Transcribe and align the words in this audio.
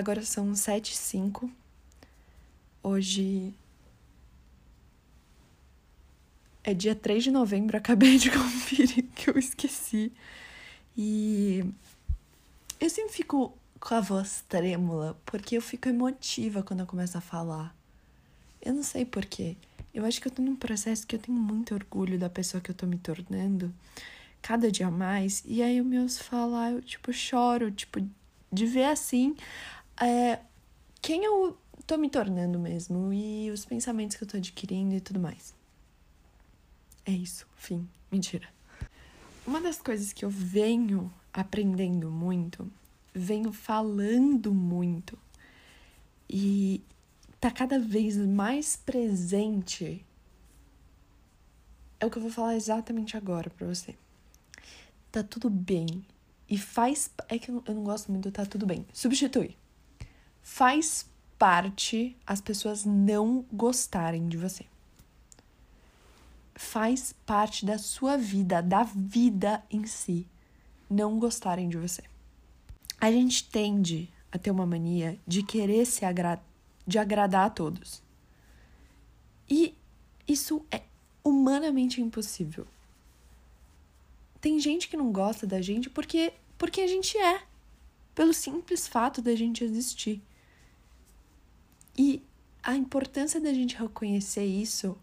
Agora 0.00 0.22
são 0.22 0.54
sete 0.54 0.92
e 0.92 0.96
cinco. 0.96 1.50
Hoje 2.82 3.52
é 6.64 6.72
dia 6.72 6.94
3 6.94 7.24
de 7.24 7.30
novembro, 7.30 7.76
acabei 7.76 8.16
de 8.16 8.30
conferir 8.30 9.04
que 9.14 9.28
eu 9.28 9.38
esqueci. 9.38 10.10
E 10.96 11.62
eu 12.80 12.88
sempre 12.88 13.12
fico 13.12 13.52
com 13.78 13.94
a 13.94 14.00
voz 14.00 14.42
trêmula, 14.48 15.20
porque 15.26 15.58
eu 15.58 15.60
fico 15.60 15.86
emotiva 15.90 16.62
quando 16.62 16.80
eu 16.80 16.86
começo 16.86 17.18
a 17.18 17.20
falar. 17.20 17.76
Eu 18.62 18.72
não 18.72 18.82
sei 18.82 19.04
porquê. 19.04 19.54
Eu 19.92 20.06
acho 20.06 20.18
que 20.18 20.28
eu 20.28 20.32
tô 20.32 20.40
num 20.40 20.56
processo 20.56 21.06
que 21.06 21.14
eu 21.14 21.20
tenho 21.20 21.36
muito 21.36 21.74
orgulho 21.74 22.18
da 22.18 22.30
pessoa 22.30 22.62
que 22.62 22.70
eu 22.70 22.74
tô 22.74 22.86
me 22.86 22.96
tornando, 22.96 23.70
cada 24.40 24.72
dia 24.72 24.90
mais. 24.90 25.42
E 25.44 25.62
aí 25.62 25.76
eu 25.76 25.84
me 25.84 25.98
ouço 25.98 26.24
falar, 26.24 26.72
eu 26.72 26.80
tipo 26.80 27.12
choro, 27.12 27.70
tipo, 27.70 28.00
de 28.50 28.66
ver 28.66 28.84
assim 28.86 29.36
é, 30.00 30.40
quem 31.00 31.24
eu 31.24 31.56
tô 31.86 31.96
me 31.96 32.08
tornando 32.08 32.58
mesmo 32.58 33.12
e 33.12 33.50
os 33.50 33.64
pensamentos 33.64 34.16
que 34.16 34.24
eu 34.24 34.28
tô 34.28 34.36
adquirindo 34.36 34.94
e 34.94 35.00
tudo 35.00 35.20
mais. 35.20 35.54
É 37.04 37.12
isso, 37.12 37.46
fim. 37.56 37.88
Mentira. 38.10 38.48
Uma 39.46 39.60
das 39.60 39.80
coisas 39.80 40.12
que 40.12 40.24
eu 40.24 40.30
venho 40.30 41.12
aprendendo 41.32 42.10
muito, 42.10 42.70
venho 43.14 43.52
falando 43.52 44.52
muito 44.52 45.18
e 46.28 46.82
tá 47.40 47.50
cada 47.50 47.78
vez 47.78 48.16
mais 48.16 48.76
presente 48.76 50.04
é 51.98 52.06
o 52.06 52.10
que 52.10 52.16
eu 52.16 52.22
vou 52.22 52.30
falar 52.30 52.56
exatamente 52.56 53.16
agora 53.16 53.50
para 53.50 53.66
você. 53.66 53.94
Tá 55.12 55.22
tudo 55.22 55.50
bem. 55.50 56.04
E 56.48 56.56
faz. 56.56 57.10
É 57.28 57.38
que 57.38 57.50
eu 57.50 57.62
não 57.68 57.84
gosto 57.84 58.10
muito 58.10 58.28
do 58.28 58.32
tá 58.32 58.46
tudo 58.46 58.66
bem. 58.66 58.86
Substitui. 58.92 59.54
Faz 60.52 61.06
parte 61.38 62.14
as 62.26 62.40
pessoas 62.40 62.84
não 62.84 63.46
gostarem 63.52 64.28
de 64.28 64.36
você. 64.36 64.66
Faz 66.54 67.14
parte 67.24 67.64
da 67.64 67.78
sua 67.78 68.18
vida, 68.18 68.60
da 68.60 68.82
vida 68.82 69.62
em 69.70 69.86
si, 69.86 70.26
não 70.90 71.20
gostarem 71.20 71.68
de 71.68 71.78
você. 71.78 72.02
A 73.00 73.10
gente 73.12 73.48
tende 73.48 74.10
a 74.30 74.38
ter 74.38 74.50
uma 74.50 74.66
mania 74.66 75.18
de 75.24 75.44
querer 75.44 75.86
se 75.86 76.04
agradar 76.04 76.44
de 76.84 76.98
agradar 76.98 77.46
a 77.46 77.50
todos. 77.50 78.02
E 79.48 79.72
isso 80.26 80.66
é 80.70 80.82
humanamente 81.22 82.02
impossível. 82.02 82.66
Tem 84.40 84.58
gente 84.58 84.88
que 84.88 84.96
não 84.96 85.12
gosta 85.12 85.46
da 85.46 85.62
gente 85.62 85.88
porque 85.88 86.34
porque 86.58 86.80
a 86.80 86.88
gente 86.88 87.16
é, 87.16 87.44
pelo 88.16 88.34
simples 88.34 88.88
fato 88.88 89.22
da 89.22 89.34
gente 89.36 89.62
existir. 89.62 90.20
E 91.96 92.22
a 92.62 92.76
importância 92.76 93.40
da 93.40 93.52
gente 93.52 93.76
reconhecer 93.76 94.44
isso 94.44 94.96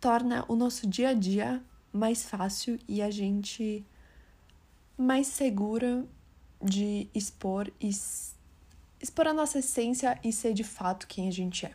torna 0.00 0.44
o 0.48 0.56
nosso 0.56 0.86
dia 0.86 1.10
a 1.10 1.14
dia 1.14 1.62
mais 1.92 2.24
fácil 2.24 2.78
e 2.88 3.02
a 3.02 3.10
gente 3.10 3.84
mais 4.96 5.26
segura 5.26 6.04
de 6.60 7.08
expor 7.14 7.70
e 7.80 7.90
expor 9.00 9.26
a 9.26 9.34
nossa 9.34 9.58
essência 9.58 10.18
e 10.24 10.32
ser 10.32 10.54
de 10.54 10.64
fato 10.64 11.06
quem 11.06 11.28
a 11.28 11.30
gente 11.30 11.66
é. 11.66 11.74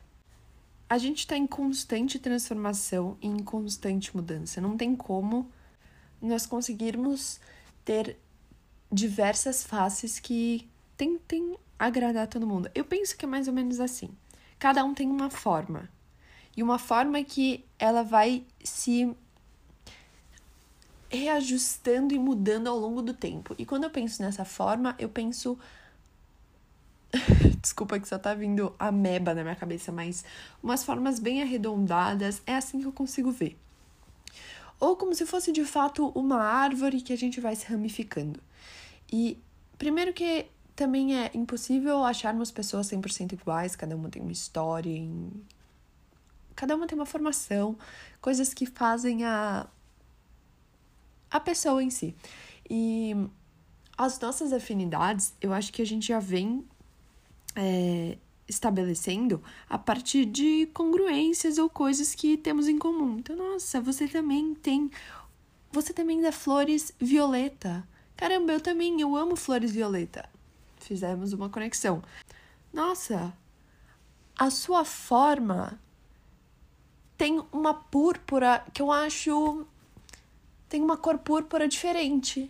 A 0.89 0.97
gente 0.97 1.19
está 1.19 1.37
em 1.37 1.45
constante 1.45 2.17
transformação 2.17 3.17
e 3.21 3.27
em 3.27 3.39
constante 3.39 4.15
mudança. 4.15 4.61
Não 4.61 4.77
tem 4.77 4.95
como 4.95 5.51
nós 6.21 6.45
conseguirmos 6.45 7.39
ter 7.83 8.17
diversas 8.91 9.63
faces 9.63 10.19
que 10.19 10.67
tentem 10.95 11.57
agradar 11.77 12.27
todo 12.27 12.47
mundo. 12.47 12.69
Eu 12.73 12.85
penso 12.85 13.17
que 13.17 13.25
é 13.25 13.27
mais 13.27 13.47
ou 13.47 13.53
menos 13.53 13.79
assim. 13.79 14.09
Cada 14.59 14.83
um 14.83 14.93
tem 14.93 15.09
uma 15.09 15.29
forma. 15.29 15.89
E 16.55 16.63
uma 16.63 16.79
forma 16.79 17.23
que 17.23 17.63
ela 17.77 18.03
vai 18.03 18.43
se 18.63 19.15
reajustando 21.09 22.13
e 22.13 22.19
mudando 22.19 22.67
ao 22.67 22.77
longo 22.77 23.01
do 23.01 23.13
tempo. 23.13 23.55
E 23.57 23.65
quando 23.65 23.83
eu 23.83 23.89
penso 23.89 24.21
nessa 24.21 24.43
forma, 24.43 24.95
eu 24.97 25.07
penso 25.07 25.57
Desculpa 27.61 27.99
que 27.99 28.07
só 28.07 28.17
tá 28.17 28.33
vindo 28.33 28.73
ameba 28.77 29.33
na 29.33 29.43
minha 29.43 29.55
cabeça, 29.55 29.91
mas 29.91 30.25
umas 30.61 30.83
formas 30.83 31.19
bem 31.19 31.41
arredondadas, 31.41 32.41
é 32.45 32.55
assim 32.55 32.79
que 32.79 32.85
eu 32.85 32.91
consigo 32.91 33.31
ver. 33.31 33.57
Ou 34.79 34.95
como 34.95 35.15
se 35.15 35.25
fosse 35.25 35.51
de 35.51 35.63
fato 35.63 36.09
uma 36.09 36.41
árvore 36.41 37.01
que 37.01 37.13
a 37.13 37.17
gente 37.17 37.39
vai 37.39 37.55
se 37.55 37.65
ramificando. 37.65 38.39
E 39.11 39.37
primeiro 39.77 40.13
que 40.13 40.45
também 40.77 41.17
é 41.17 41.31
impossível 41.33 42.05
acharmos 42.05 42.51
pessoas 42.51 42.87
100% 42.87 43.33
iguais, 43.33 43.75
cada 43.75 43.95
uma 43.95 44.09
tem 44.09 44.21
uma 44.21 44.31
história, 44.31 44.95
em... 44.95 45.31
cada 46.55 46.75
uma 46.75 46.85
tem 46.85 46.95
uma 46.95 47.05
formação, 47.05 47.75
coisas 48.21 48.53
que 48.53 48.67
fazem 48.67 49.25
a 49.25 49.67
a 51.29 51.39
pessoa 51.39 51.83
em 51.83 51.89
si. 51.89 52.15
E 52.69 53.13
as 53.97 54.19
nossas 54.19 54.53
afinidades, 54.53 55.33
eu 55.41 55.51
acho 55.51 55.73
que 55.73 55.81
a 55.81 55.85
gente 55.85 56.07
já 56.07 56.19
vem 56.19 56.63
é, 57.55 58.17
estabelecendo 58.47 59.43
a 59.67 59.79
partir 59.79 60.25
de 60.25 60.67
congruências 60.75 61.57
ou 61.57 61.69
coisas 61.69 62.13
que 62.13 62.37
temos 62.37 62.67
em 62.67 62.77
comum. 62.77 63.17
Então, 63.17 63.35
nossa, 63.35 63.81
você 63.81 64.07
também 64.07 64.53
tem. 64.53 64.91
Você 65.71 65.91
também 65.91 66.21
dá 66.21 66.31
flores 66.31 66.93
violeta. 66.99 67.85
Caramba, 68.15 68.53
eu 68.53 68.61
também, 68.61 69.01
eu 69.01 69.15
amo 69.15 69.35
flores 69.35 69.71
violeta. 69.71 70.36
Fizemos 70.87 71.33
uma 71.33 71.49
conexão. 71.49 72.01
Nossa, 72.71 73.33
a 74.39 74.49
sua 74.49 74.85
forma 74.85 75.77
tem 77.17 77.43
uma 77.51 77.73
púrpura 77.73 78.63
que 78.73 78.81
eu 78.81 78.89
acho. 78.89 79.67
tem 80.69 80.81
uma 80.81 80.95
cor 80.95 81.17
púrpura 81.17 81.67
diferente. 81.67 82.49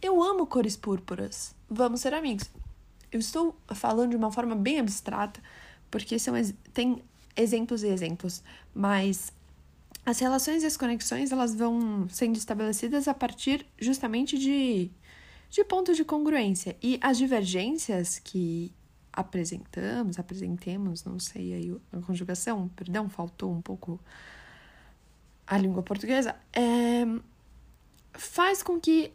Eu 0.00 0.22
amo 0.22 0.46
cores 0.46 0.76
púrpuras. 0.76 1.56
Vamos 1.68 2.02
ser 2.02 2.14
amigos. 2.14 2.48
Eu 3.10 3.18
estou 3.18 3.56
falando 3.74 4.10
de 4.10 4.16
uma 4.16 4.30
forma 4.30 4.54
bem 4.54 4.78
abstrata, 4.78 5.42
porque 5.90 6.20
são, 6.20 6.34
tem 6.72 7.02
exemplos 7.34 7.82
e 7.82 7.88
exemplos, 7.88 8.44
mas 8.72 9.32
as 10.06 10.20
relações 10.20 10.62
e 10.62 10.66
as 10.66 10.76
conexões 10.76 11.32
elas 11.32 11.52
vão 11.52 12.08
sendo 12.08 12.36
estabelecidas 12.36 13.08
a 13.08 13.14
partir 13.14 13.66
justamente 13.76 14.38
de, 14.38 14.88
de 15.52 15.62
pontos 15.62 15.98
de 15.98 16.04
congruência. 16.04 16.74
E 16.82 16.98
as 17.02 17.18
divergências 17.18 18.18
que 18.18 18.72
apresentamos, 19.12 20.18
apresentemos, 20.18 21.04
não 21.04 21.18
sei 21.18 21.52
aí 21.52 21.76
a 21.92 22.00
conjugação, 22.00 22.68
perdão, 22.68 23.06
faltou 23.10 23.52
um 23.52 23.60
pouco 23.60 24.00
a 25.46 25.58
língua 25.58 25.82
portuguesa, 25.82 26.34
é, 26.54 27.04
faz 28.14 28.62
com 28.62 28.80
que 28.80 29.12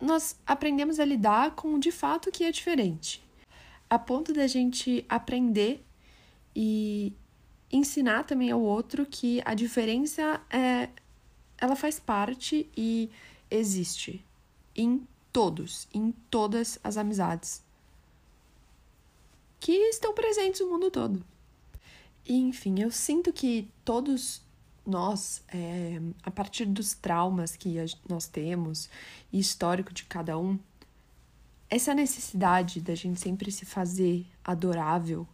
nós 0.00 0.38
aprendemos 0.46 1.00
a 1.00 1.04
lidar 1.04 1.56
com 1.56 1.76
de 1.80 1.90
fato 1.90 2.28
o 2.28 2.32
que 2.32 2.44
é 2.44 2.52
diferente, 2.52 3.20
a 3.90 3.98
ponto 3.98 4.32
da 4.32 4.46
gente 4.46 5.04
aprender 5.08 5.84
e 6.54 7.12
ensinar 7.72 8.22
também 8.22 8.52
ao 8.52 8.60
outro 8.60 9.04
que 9.04 9.42
a 9.44 9.54
diferença 9.54 10.40
é 10.48 10.88
ela 11.60 11.74
faz 11.74 11.98
parte 11.98 12.70
e 12.76 13.10
existe 13.50 14.24
em 14.78 15.06
todos, 15.32 15.88
em 15.92 16.12
todas 16.30 16.78
as 16.82 16.96
amizades 16.96 17.62
que 19.58 19.72
estão 19.72 20.14
presentes 20.14 20.60
no 20.60 20.70
mundo 20.70 20.90
todo. 20.90 21.24
E, 22.24 22.36
enfim, 22.36 22.80
eu 22.80 22.90
sinto 22.90 23.32
que 23.32 23.68
todos 23.84 24.40
nós, 24.86 25.42
é, 25.48 26.00
a 26.22 26.30
partir 26.30 26.64
dos 26.64 26.94
traumas 26.94 27.56
que 27.56 27.76
nós 28.08 28.26
temos 28.28 28.88
e 29.32 29.38
histórico 29.40 29.92
de 29.92 30.04
cada 30.04 30.38
um, 30.38 30.58
essa 31.68 31.92
necessidade 31.92 32.80
da 32.80 32.94
gente 32.94 33.20
sempre 33.20 33.50
se 33.50 33.66
fazer 33.66 34.26
adorável, 34.44 35.26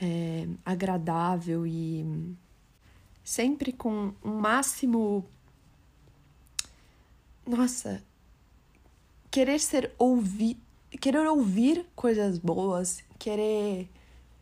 é, 0.00 0.46
agradável 0.64 1.66
e 1.66 2.36
sempre 3.24 3.72
com 3.72 4.14
um 4.24 4.36
máximo. 4.36 5.26
Nossa, 7.46 8.02
querer 9.30 9.60
ser 9.60 9.92
ouvir, 9.98 10.58
querer 11.00 11.26
ouvir 11.26 11.86
coisas 11.94 12.38
boas, 12.38 13.02
querer 13.18 13.88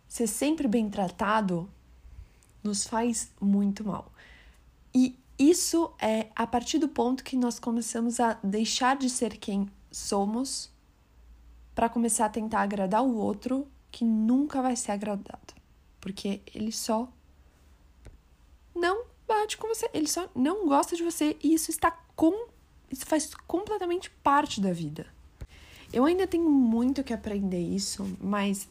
ser 0.09 0.27
sempre 0.27 0.67
bem 0.67 0.89
tratado, 0.89 1.69
nos 2.63 2.87
faz 2.87 3.31
muito 3.41 3.85
mal. 3.85 4.11
E 4.95 5.19
isso 5.39 5.93
é 6.01 6.29
a 6.35 6.47
partir 6.47 6.79
do 6.79 6.89
ponto 6.89 7.23
que 7.23 7.37
nós 7.37 7.59
começamos 7.59 8.19
a 8.19 8.35
deixar 8.43 8.97
de 8.97 9.11
ser 9.11 9.37
quem 9.37 9.71
somos 9.91 10.71
para 11.75 11.89
começar 11.89 12.27
a 12.27 12.31
tentar 12.31 12.63
agradar 12.63 13.05
o 13.05 13.17
outro 13.17 13.69
que 13.91 14.05
nunca 14.05 14.61
vai 14.61 14.75
ser 14.75 14.93
agradado. 14.93 15.55
Porque 16.01 16.41
ele 16.55 16.73
só 16.73 17.09
não 18.75 19.05
bate 19.27 19.57
com 19.57 19.69
você, 19.69 19.89
ele 19.93 20.09
só 20.09 20.29
não 20.35 20.67
gosta 20.67 20.97
de 20.97 21.05
você 21.05 21.37
e 21.43 21.55
isso 21.55 21.71
está 21.71 21.91
com 22.17 22.49
isso 22.91 23.07
faz 23.07 23.35
completamente 23.47 24.11
parte 24.23 24.61
da 24.61 24.73
vida. 24.73 25.07
Eu 25.93 26.05
ainda 26.05 26.27
tenho 26.27 26.51
muito 26.51 27.03
que 27.03 27.13
aprender 27.13 27.61
isso, 27.61 28.17
mas 28.21 28.69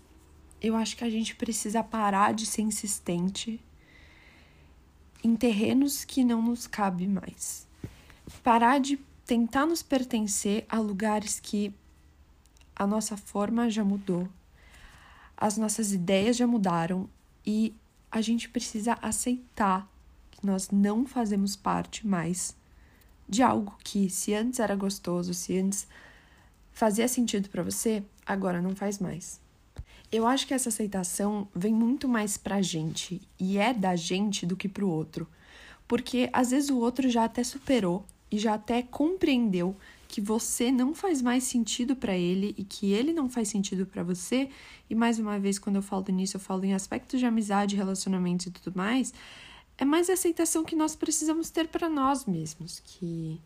eu 0.61 0.75
acho 0.75 0.95
que 0.95 1.03
a 1.03 1.09
gente 1.09 1.35
precisa 1.35 1.83
parar 1.83 2.33
de 2.33 2.45
ser 2.45 2.61
insistente 2.61 3.59
em 5.23 5.35
terrenos 5.35 6.05
que 6.05 6.23
não 6.23 6.41
nos 6.41 6.67
cabe 6.67 7.07
mais. 7.07 7.67
Parar 8.43 8.79
de 8.79 8.99
tentar 9.25 9.65
nos 9.65 9.81
pertencer 9.81 10.65
a 10.69 10.79
lugares 10.79 11.39
que 11.39 11.73
a 12.75 12.85
nossa 12.85 13.17
forma 13.17 13.69
já 13.69 13.83
mudou, 13.83 14.27
as 15.35 15.57
nossas 15.57 15.91
ideias 15.91 16.37
já 16.37 16.47
mudaram 16.47 17.09
e 17.45 17.73
a 18.11 18.21
gente 18.21 18.47
precisa 18.49 18.97
aceitar 19.01 19.87
que 20.31 20.45
nós 20.45 20.69
não 20.69 21.05
fazemos 21.05 21.55
parte 21.55 22.05
mais 22.05 22.55
de 23.27 23.44
algo 23.44 23.75
que, 23.83 24.09
se 24.09 24.33
antes 24.33 24.59
era 24.59 24.75
gostoso, 24.75 25.33
se 25.33 25.57
antes 25.57 25.88
fazia 26.71 27.07
sentido 27.07 27.50
para 27.50 27.63
você, 27.63 28.03
agora 28.25 28.62
não 28.62 28.75
faz 28.75 29.00
mais. 29.00 29.39
Eu 30.12 30.25
acho 30.25 30.47
que 30.47 30.53
essa 30.53 30.69
aceitação 30.69 31.47
vem 31.53 31.74
muito 31.74 32.07
mais 32.07 32.38
pra 32.38 32.62
gente 32.62 33.21
e 33.39 33.57
é 33.57 33.74
da 33.74 33.95
gente 33.95 34.45
do 34.45 34.56
que 34.56 34.69
pro 34.69 34.89
outro. 34.89 35.27
Porque 35.88 36.29
às 36.31 36.51
vezes 36.51 36.69
o 36.69 36.77
outro 36.77 37.09
já 37.09 37.25
até 37.25 37.44
superou 37.44 38.06
e 38.31 38.38
já 38.38 38.53
até 38.53 38.81
compreendeu 38.81 39.75
que 40.07 40.21
você 40.21 40.71
não 40.71 40.94
faz 40.95 41.21
mais 41.21 41.44
sentido 41.44 41.95
para 41.95 42.15
ele 42.15 42.56
e 42.57 42.63
que 42.63 42.94
ele 42.94 43.12
não 43.12 43.30
faz 43.30 43.50
sentido 43.50 43.85
para 43.85 44.03
você. 44.03 44.50
E 44.89 44.95
mais 44.95 45.19
uma 45.19 45.38
vez, 45.38 45.59
quando 45.59 45.75
eu 45.75 45.81
falo 45.81 46.06
nisso, 46.09 46.38
eu 46.38 46.41
falo 46.41 46.63
em 46.63 46.73
aspectos 46.73 47.19
de 47.19 47.25
amizade, 47.25 47.75
relacionamentos 47.75 48.45
e 48.45 48.51
tudo 48.51 48.75
mais. 48.75 49.13
É 49.77 49.85
mais 49.85 50.09
a 50.09 50.13
aceitação 50.13 50.63
que 50.63 50.75
nós 50.75 50.95
precisamos 50.95 51.50
ter 51.50 51.68
para 51.68 51.88
nós 51.88 52.25
mesmos, 52.25 52.81
que 52.83 53.39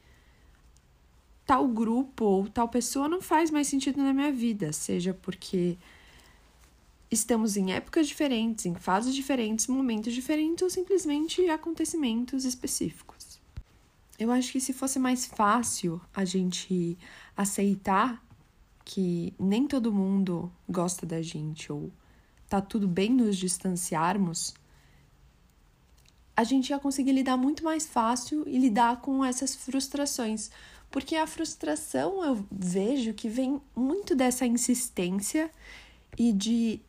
tal 1.46 1.68
grupo 1.68 2.24
ou 2.24 2.48
tal 2.48 2.70
pessoa 2.70 3.10
não 3.10 3.22
faz 3.22 3.52
mais 3.52 3.68
sentido 3.68 4.02
na 4.02 4.14
minha 4.14 4.32
vida, 4.32 4.72
seja 4.72 5.14
porque 5.14 5.78
estamos 7.12 7.58
em 7.58 7.74
épocas 7.74 8.08
diferentes, 8.08 8.66
em 8.66 8.74
fases 8.74 9.14
diferentes, 9.14 9.68
momentos 9.68 10.14
diferentes 10.14 10.64
ou 10.64 10.70
simplesmente 10.70 11.50
acontecimentos 11.50 12.46
específicos. 12.46 13.42
Eu 14.18 14.32
acho 14.32 14.52
que 14.54 14.62
se 14.62 14.72
fosse 14.72 14.98
mais 14.98 15.26
fácil 15.26 16.00
a 16.14 16.24
gente 16.24 16.98
aceitar 17.36 18.24
que 18.86 19.34
nem 19.38 19.68
todo 19.68 19.92
mundo 19.92 20.50
gosta 20.70 21.06
da 21.06 21.22
gente 21.22 21.72
ou 21.72 21.92
tá 22.48 22.62
tudo 22.62 22.88
bem 22.88 23.10
nos 23.10 23.38
distanciarmos, 23.38 24.54
a 26.42 26.44
gente 26.44 26.72
ia 26.72 26.80
conseguir 26.80 27.12
lidar 27.12 27.38
muito 27.38 27.64
mais 27.64 27.86
fácil 27.86 28.44
e 28.48 28.58
lidar 28.58 29.00
com 29.02 29.24
essas 29.24 29.56
frustrações, 29.56 30.50
porque 30.90 31.16
a 31.16 31.28
frustração 31.28 32.24
eu 32.24 32.46
vejo 32.52 33.14
que 33.14 33.30
vem 33.30 33.62
muito 33.76 34.16
dessa 34.16 34.44
insistência 34.46 35.52
e 36.18 36.34
de, 36.34 36.82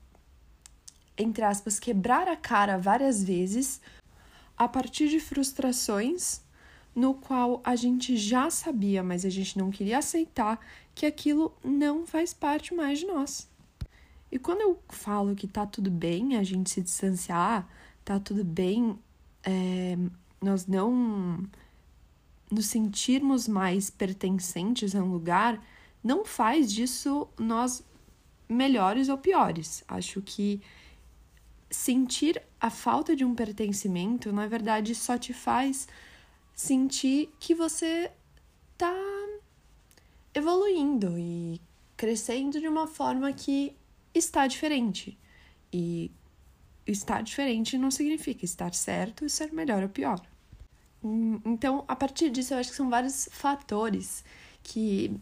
entre 1.19 1.45
aspas, 1.45 1.79
quebrar 1.79 2.29
a 2.29 2.37
cara 2.37 2.79
várias 2.79 3.23
vezes 3.23 3.81
a 4.57 4.67
partir 4.67 5.09
de 5.11 5.21
frustrações 5.21 6.41
no 6.95 7.13
qual 7.13 7.61
a 7.63 7.77
gente 7.77 8.17
já 8.17 8.49
sabia, 8.49 9.03
mas 9.03 9.25
a 9.27 9.31
gente 9.31 9.59
não 9.59 9.71
queria 9.71 9.99
aceitar 9.99 10.59
que 10.95 11.05
aquilo 11.05 11.55
não 11.63 12.07
faz 12.07 12.33
parte 12.33 12.75
mais 12.75 13.01
de 13.01 13.07
nós. 13.07 13.49
E 14.31 14.39
quando 14.39 14.63
eu 14.63 14.79
falo 14.89 15.35
que 15.35 15.47
tá 15.47 15.67
tudo 15.67 15.91
bem 15.91 16.37
a 16.39 16.43
gente 16.43 16.71
se 16.71 16.81
distanciar, 16.81 17.69
tá 18.03 18.19
tudo 18.19 18.43
bem 18.43 18.99
é, 19.45 19.97
nós 20.41 20.67
não 20.67 21.39
nos 22.51 22.67
sentirmos 22.67 23.49
mais 23.49 23.89
pertencentes 23.89 24.95
a 24.95 25.03
um 25.03 25.11
lugar 25.11 25.63
não 26.05 26.25
faz 26.25 26.71
disso 26.73 27.29
nós 27.39 27.85
melhores 28.49 29.09
ou 29.09 29.17
piores. 29.17 29.85
Acho 29.89 30.21
que 30.21 30.61
sentir 31.71 32.43
a 32.61 32.69
falta 32.69 33.17
de 33.17 33.25
um 33.25 33.35
pertencimento, 33.35 34.33
na 34.33 34.47
verdade, 34.47 34.95
só 34.95 35.17
te 35.17 35.33
faz 35.33 35.89
sentir 36.55 37.31
que 37.41 37.55
você 37.55 38.13
tá 38.77 38.95
evoluindo 40.35 41.19
e 41.19 41.61
crescendo 41.97 42.61
de 42.61 42.69
uma 42.69 42.87
forma 42.87 43.33
que 43.33 43.75
está 44.15 44.47
diferente. 44.47 45.19
E 45.73 46.11
estar 46.87 47.23
diferente 47.23 47.79
não 47.79 47.91
significa 47.91 48.45
estar 48.45 48.75
certo 48.75 49.29
ser 49.29 49.53
melhor 49.53 49.83
ou 49.83 49.89
pior. 49.89 50.21
Hum, 51.03 51.41
então, 51.45 51.85
a 51.89 51.97
partir 51.97 52.31
disso, 52.31 52.55
eu 52.55 52.59
acho 52.59 52.71
que 52.71 52.77
são 52.77 52.89
vários 52.89 53.29
fatores 53.33 54.25
que 54.63 55.15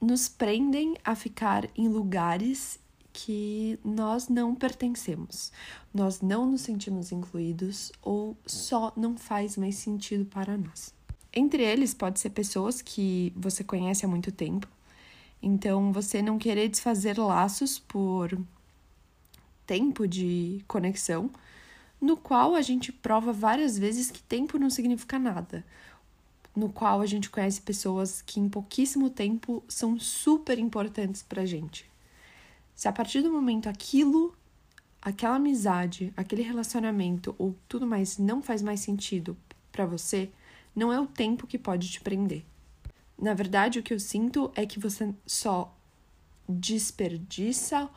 nos 0.00 0.28
prendem 0.28 0.96
a 1.04 1.14
ficar 1.14 1.68
em 1.76 1.88
lugares 1.88 2.80
que 3.12 3.78
nós 3.84 4.28
não 4.28 4.54
pertencemos, 4.54 5.52
nós 5.92 6.22
não 6.22 6.50
nos 6.50 6.62
sentimos 6.62 7.12
incluídos 7.12 7.92
ou 8.00 8.36
só 8.46 8.92
não 8.96 9.16
faz 9.16 9.56
mais 9.56 9.76
sentido 9.76 10.24
para 10.24 10.56
nós. 10.56 10.94
Entre 11.32 11.62
eles, 11.62 11.92
pode 11.92 12.18
ser 12.18 12.30
pessoas 12.30 12.80
que 12.80 13.32
você 13.36 13.62
conhece 13.62 14.04
há 14.04 14.08
muito 14.08 14.32
tempo, 14.32 14.66
então 15.42 15.92
você 15.92 16.22
não 16.22 16.38
querer 16.38 16.68
desfazer 16.68 17.18
laços 17.18 17.78
por 17.78 18.38
tempo 19.72 20.06
de 20.06 20.62
conexão 20.68 21.30
no 21.98 22.14
qual 22.14 22.54
a 22.54 22.60
gente 22.60 22.92
prova 22.92 23.32
várias 23.32 23.78
vezes 23.78 24.10
que 24.10 24.22
tempo 24.22 24.58
não 24.58 24.68
significa 24.68 25.18
nada, 25.18 25.64
no 26.54 26.68
qual 26.68 27.00
a 27.00 27.06
gente 27.06 27.30
conhece 27.30 27.58
pessoas 27.58 28.20
que 28.20 28.38
em 28.38 28.50
pouquíssimo 28.50 29.08
tempo 29.08 29.64
são 29.66 29.98
super 29.98 30.58
importantes 30.58 31.22
pra 31.22 31.46
gente. 31.46 31.90
Se 32.74 32.86
a 32.86 32.92
partir 32.92 33.22
do 33.22 33.32
momento 33.32 33.66
aquilo, 33.66 34.36
aquela 35.00 35.36
amizade, 35.36 36.12
aquele 36.14 36.42
relacionamento 36.42 37.34
ou 37.38 37.56
tudo 37.66 37.86
mais 37.86 38.18
não 38.18 38.42
faz 38.42 38.60
mais 38.60 38.80
sentido 38.80 39.34
para 39.70 39.86
você, 39.86 40.30
não 40.76 40.92
é 40.92 41.00
o 41.00 41.06
tempo 41.06 41.46
que 41.46 41.56
pode 41.56 41.90
te 41.90 41.98
prender. 41.98 42.44
Na 43.18 43.32
verdade, 43.32 43.78
o 43.78 43.82
que 43.82 43.94
eu 43.94 44.00
sinto 44.00 44.52
é 44.54 44.66
que 44.66 44.78
você 44.78 45.14
só 45.26 45.74
desperdiça 46.46 47.88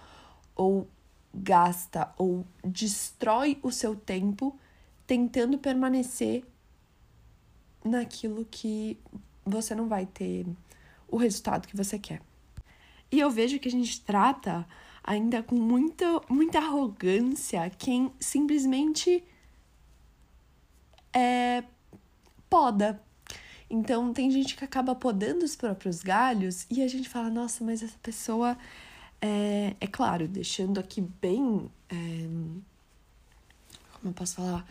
ou 0.55 0.87
gasta 1.35 2.13
ou 2.17 2.45
destrói 2.63 3.59
o 3.61 3.71
seu 3.71 3.95
tempo 3.95 4.57
tentando 5.05 5.57
permanecer 5.57 6.43
naquilo 7.83 8.45
que 8.49 8.97
você 9.45 9.75
não 9.75 9.87
vai 9.87 10.05
ter 10.05 10.45
o 11.07 11.17
resultado 11.17 11.67
que 11.67 11.77
você 11.77 11.99
quer. 11.99 12.21
E 13.11 13.19
eu 13.19 13.29
vejo 13.29 13.59
que 13.59 13.67
a 13.67 13.71
gente 13.71 14.01
trata 14.01 14.67
ainda 15.03 15.43
com 15.43 15.55
muita, 15.55 16.05
muita 16.27 16.57
arrogância 16.57 17.69
quem 17.77 18.11
simplesmente 18.19 19.23
é, 21.13 21.63
poda. 22.49 23.01
Então, 23.69 24.13
tem 24.13 24.29
gente 24.31 24.55
que 24.55 24.63
acaba 24.63 24.95
podando 24.95 25.45
os 25.45 25.55
próprios 25.55 26.01
galhos 26.01 26.65
e 26.69 26.81
a 26.81 26.87
gente 26.87 27.07
fala: 27.07 27.29
nossa, 27.29 27.63
mas 27.63 27.83
essa 27.83 27.97
pessoa 28.01 28.57
é, 29.25 29.75
é 29.81 29.87
claro, 29.87 30.27
deixando 30.27 30.79
aqui 30.79 31.01
bem. 31.01 31.71
É, 31.89 31.95
como 33.93 34.09
eu 34.09 34.13
posso 34.13 34.35
falar? 34.35 34.67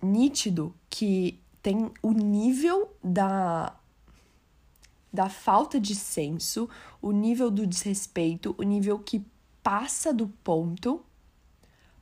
Nítido 0.00 0.72
que 0.88 1.40
tem 1.60 1.90
o 2.00 2.12
nível 2.12 2.94
da, 3.02 3.74
da 5.12 5.28
falta 5.28 5.80
de 5.80 5.94
senso, 5.94 6.68
o 7.00 7.10
nível 7.10 7.50
do 7.50 7.66
desrespeito, 7.66 8.54
o 8.58 8.62
nível 8.62 8.98
que 8.98 9.24
passa 9.60 10.12
do 10.12 10.28
ponto 10.28 11.04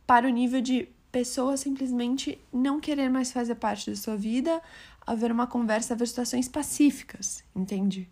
para 0.06 0.26
o 0.26 0.30
nível 0.30 0.60
de 0.60 0.88
pessoa 1.10 1.56
simplesmente 1.56 2.38
não 2.52 2.80
querer 2.80 3.08
mais 3.08 3.32
fazer 3.32 3.54
parte 3.54 3.90
da 3.90 3.96
sua 3.96 4.16
vida, 4.16 4.62
haver 5.06 5.32
uma 5.32 5.46
conversa, 5.46 5.94
haver 5.94 6.06
situações 6.06 6.48
pacíficas, 6.48 7.42
entende? 7.54 8.08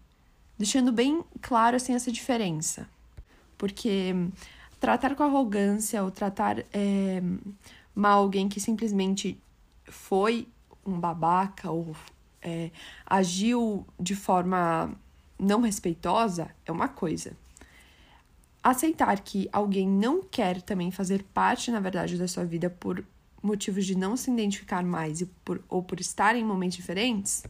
Deixando 0.58 0.92
bem 0.92 1.22
claro 1.40 1.76
assim 1.76 1.94
essa 1.94 2.10
diferença. 2.10 2.88
Porque 3.58 4.14
tratar 4.80 5.14
com 5.14 5.24
arrogância 5.24 6.02
ou 6.02 6.10
tratar 6.10 6.60
é, 6.72 7.20
mal 7.94 8.20
alguém 8.20 8.48
que 8.48 8.60
simplesmente 8.60 9.38
foi 9.86 10.48
um 10.86 10.98
babaca 10.98 11.70
ou 11.70 11.94
é, 12.40 12.70
agiu 13.04 13.84
de 13.98 14.14
forma 14.14 14.94
não 15.38 15.60
respeitosa 15.60 16.50
é 16.64 16.72
uma 16.72 16.88
coisa. 16.88 17.32
Aceitar 18.62 19.20
que 19.20 19.48
alguém 19.52 19.88
não 19.88 20.22
quer 20.22 20.60
também 20.62 20.90
fazer 20.90 21.22
parte, 21.34 21.70
na 21.70 21.80
verdade, 21.80 22.18
da 22.18 22.26
sua 22.26 22.44
vida 22.44 22.68
por 22.68 23.04
motivos 23.42 23.86
de 23.86 23.96
não 23.96 24.16
se 24.16 24.30
identificar 24.30 24.82
mais 24.82 25.20
e 25.20 25.26
por, 25.44 25.62
ou 25.68 25.82
por 25.82 26.00
estar 26.00 26.34
em 26.34 26.44
momentos 26.44 26.76
diferentes, 26.76 27.44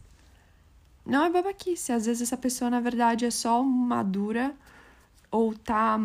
não 1.05 1.25
é 1.25 1.29
babaquice. 1.29 1.91
Às 1.91 2.05
vezes 2.05 2.21
essa 2.21 2.37
pessoa, 2.37 2.69
na 2.69 2.79
verdade, 2.79 3.25
é 3.25 3.31
só 3.31 3.63
madura 3.63 4.55
ou 5.31 5.53
tá 5.53 5.99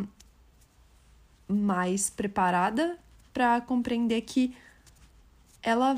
mais 1.48 2.10
preparada 2.10 2.98
para 3.32 3.60
compreender 3.60 4.22
que 4.22 4.56
ela 5.62 5.96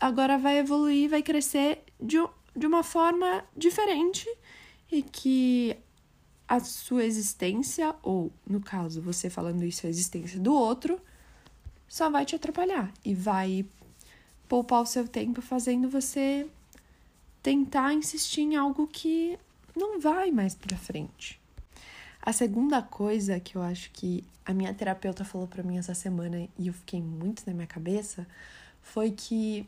agora 0.00 0.38
vai 0.38 0.58
evoluir, 0.58 1.10
vai 1.10 1.22
crescer 1.22 1.82
de, 2.00 2.16
de 2.56 2.66
uma 2.66 2.82
forma 2.82 3.44
diferente 3.56 4.26
e 4.90 5.02
que 5.02 5.76
a 6.48 6.58
sua 6.58 7.04
existência, 7.04 7.94
ou 8.02 8.32
no 8.46 8.60
caso, 8.60 9.00
você 9.00 9.30
falando 9.30 9.64
isso, 9.64 9.86
a 9.86 9.90
existência 9.90 10.38
do 10.38 10.52
outro, 10.52 11.00
só 11.86 12.10
vai 12.10 12.24
te 12.24 12.34
atrapalhar 12.34 12.92
e 13.04 13.14
vai 13.14 13.64
poupar 14.48 14.82
o 14.82 14.86
seu 14.86 15.06
tempo 15.06 15.40
fazendo 15.40 15.88
você 15.88 16.48
tentar 17.42 17.94
insistir 17.94 18.40
em 18.40 18.56
algo 18.56 18.86
que 18.86 19.38
não 19.76 20.00
vai 20.00 20.30
mais 20.30 20.54
para 20.54 20.76
frente. 20.76 21.39
A 22.22 22.32
segunda 22.32 22.82
coisa 22.82 23.40
que 23.40 23.56
eu 23.56 23.62
acho 23.62 23.90
que 23.92 24.24
a 24.44 24.52
minha 24.52 24.74
terapeuta 24.74 25.24
falou 25.24 25.46
para 25.46 25.62
mim 25.62 25.78
essa 25.78 25.94
semana 25.94 26.48
e 26.58 26.66
eu 26.66 26.72
fiquei 26.72 27.00
muito 27.00 27.42
na 27.46 27.54
minha 27.54 27.66
cabeça 27.66 28.26
foi 28.82 29.10
que 29.10 29.66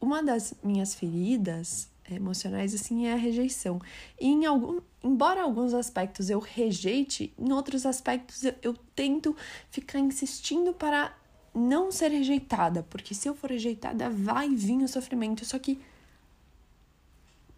uma 0.00 0.22
das 0.22 0.54
minhas 0.62 0.94
feridas 0.94 1.88
emocionais 2.10 2.74
assim 2.74 3.06
é 3.06 3.12
a 3.12 3.16
rejeição. 3.16 3.80
E 4.20 4.28
em 4.28 4.46
algum, 4.46 4.80
embora 5.02 5.42
alguns 5.42 5.74
aspectos 5.74 6.30
eu 6.30 6.38
rejeite, 6.38 7.32
em 7.38 7.52
outros 7.52 7.84
aspectos 7.84 8.44
eu, 8.44 8.54
eu 8.62 8.74
tento 8.94 9.36
ficar 9.70 9.98
insistindo 9.98 10.72
para 10.72 11.14
não 11.54 11.90
ser 11.90 12.10
rejeitada, 12.10 12.82
porque 12.84 13.14
se 13.14 13.28
eu 13.28 13.34
for 13.34 13.50
rejeitada 13.50 14.10
vai 14.10 14.48
vir 14.48 14.82
o 14.82 14.88
sofrimento, 14.88 15.44
só 15.44 15.58
que 15.58 15.80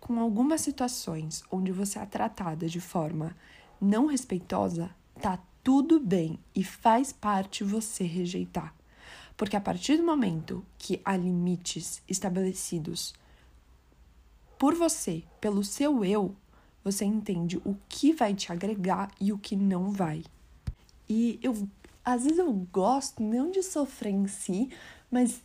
com 0.09 0.19
algumas 0.19 0.62
situações 0.62 1.45
onde 1.50 1.71
você 1.71 1.99
é 1.99 2.07
tratada 2.07 2.67
de 2.67 2.81
forma 2.81 3.37
não 3.79 4.07
respeitosa, 4.07 4.88
tá 5.21 5.38
tudo 5.62 6.00
bem 6.00 6.38
e 6.55 6.65
faz 6.65 7.12
parte 7.12 7.62
você 7.62 8.05
rejeitar. 8.05 8.75
Porque 9.37 9.55
a 9.55 9.61
partir 9.61 9.99
do 9.99 10.03
momento 10.03 10.65
que 10.79 10.99
há 11.05 11.15
limites 11.15 12.03
estabelecidos 12.09 13.12
por 14.59 14.75
você, 14.75 15.23
pelo 15.43 15.62
seu 15.62 16.03
eu, 16.03 16.35
você 16.83 17.05
entende 17.05 17.59
o 17.59 17.77
que 17.87 18.15
vai 18.15 18.33
te 18.33 18.50
agregar 18.50 19.11
e 19.21 19.31
o 19.31 19.38
que 19.38 19.55
não 19.55 19.91
vai. 19.93 20.25
E 21.07 21.38
eu, 21.43 21.69
às 22.03 22.23
vezes 22.23 22.38
eu 22.38 22.50
gosto 22.73 23.23
não 23.23 23.50
de 23.50 23.62
sofrer 23.62 24.15
em 24.15 24.27
si, 24.27 24.71
mas 25.11 25.43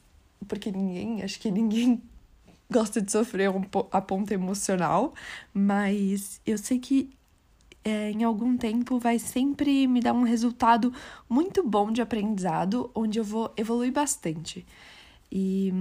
porque 0.47 0.71
ninguém, 0.71 1.21
acho 1.21 1.37
que 1.37 1.51
ninguém 1.51 2.01
gosta 2.71 3.01
de 3.01 3.11
sofrer 3.11 3.49
um, 3.49 3.63
a 3.91 4.01
ponto 4.01 4.31
emocional, 4.31 5.13
mas 5.53 6.41
eu 6.45 6.57
sei 6.57 6.79
que 6.79 7.09
é, 7.83 8.11
em 8.11 8.23
algum 8.23 8.55
tempo 8.57 8.97
vai 8.97 9.19
sempre 9.19 9.87
me 9.87 9.99
dar 9.99 10.13
um 10.13 10.23
resultado 10.23 10.93
muito 11.29 11.61
bom 11.61 11.91
de 11.91 12.01
aprendizado, 12.01 12.89
onde 12.95 13.19
eu 13.19 13.23
vou 13.23 13.53
evoluir 13.57 13.91
bastante. 13.91 14.65
E 15.31 15.73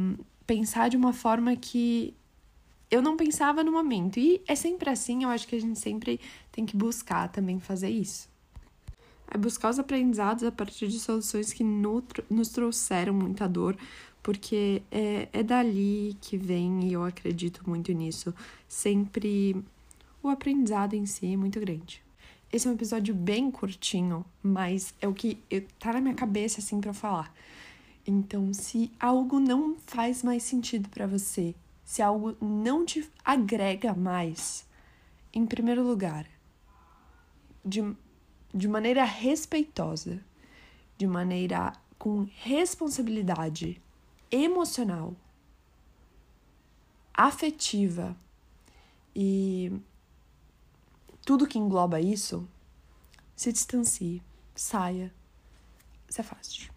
pensar 0.46 0.88
de 0.88 0.96
uma 0.96 1.12
forma 1.12 1.54
que 1.56 2.14
eu 2.90 3.00
não 3.00 3.16
pensava 3.16 3.64
no 3.64 3.72
momento. 3.72 4.18
E 4.18 4.42
é 4.46 4.54
sempre 4.54 4.90
assim, 4.90 5.22
eu 5.22 5.30
acho 5.30 5.48
que 5.48 5.56
a 5.56 5.60
gente 5.60 5.78
sempre 5.78 6.20
tem 6.50 6.66
que 6.66 6.76
buscar 6.76 7.28
também 7.28 7.58
fazer 7.58 7.88
isso. 7.88 8.28
É 9.30 9.38
buscar 9.38 9.70
os 9.70 9.78
aprendizados 9.78 10.44
a 10.44 10.52
partir 10.52 10.88
de 10.88 11.00
soluções 11.00 11.54
que 11.54 11.64
nos 11.64 12.50
trouxeram 12.50 13.14
muita 13.14 13.48
dor, 13.48 13.78
porque 14.22 14.82
é, 14.90 15.28
é 15.32 15.42
dali 15.42 16.16
que 16.20 16.36
vem, 16.36 16.84
e 16.84 16.92
eu 16.92 17.04
acredito 17.04 17.68
muito 17.68 17.92
nisso, 17.92 18.34
sempre 18.68 19.56
o 20.22 20.28
aprendizado 20.28 20.94
em 20.94 21.04
si 21.04 21.32
é 21.32 21.36
muito 21.36 21.58
grande. 21.58 22.02
Esse 22.52 22.68
é 22.68 22.70
um 22.70 22.74
episódio 22.74 23.14
bem 23.14 23.50
curtinho, 23.50 24.24
mas 24.42 24.94
é 25.00 25.08
o 25.08 25.14
que 25.14 25.38
tá 25.78 25.92
na 25.92 26.00
minha 26.00 26.14
cabeça 26.14 26.60
assim 26.60 26.80
para 26.80 26.92
falar. 26.92 27.34
Então, 28.06 28.52
se 28.52 28.90
algo 29.00 29.40
não 29.40 29.76
faz 29.86 30.22
mais 30.22 30.42
sentido 30.42 30.88
para 30.88 31.06
você, 31.06 31.54
se 31.84 32.02
algo 32.02 32.36
não 32.40 32.84
te 32.84 33.08
agrega 33.24 33.94
mais, 33.94 34.66
em 35.32 35.46
primeiro 35.46 35.82
lugar, 35.82 36.26
de, 37.64 37.80
de 38.52 38.68
maneira 38.68 39.04
respeitosa, 39.04 40.20
de 40.98 41.06
maneira 41.06 41.72
com 41.98 42.26
responsabilidade 42.36 43.80
emocional, 44.32 45.14
afetiva 47.12 48.16
e 49.14 49.70
tudo 51.24 51.46
que 51.46 51.58
engloba 51.58 52.00
isso, 52.00 52.48
se 53.36 53.52
distancie, 53.52 54.22
saia, 54.54 55.12
se 56.08 56.20
afaste. 56.22 56.71